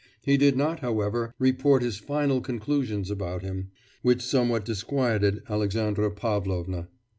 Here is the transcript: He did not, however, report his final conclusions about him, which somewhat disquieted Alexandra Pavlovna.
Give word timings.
He 0.23 0.35
did 0.35 0.57
not, 0.57 0.79
however, 0.79 1.35
report 1.37 1.83
his 1.83 1.99
final 1.99 2.41
conclusions 2.41 3.11
about 3.11 3.43
him, 3.43 3.69
which 4.01 4.23
somewhat 4.23 4.65
disquieted 4.65 5.43
Alexandra 5.47 6.09
Pavlovna. 6.09 6.87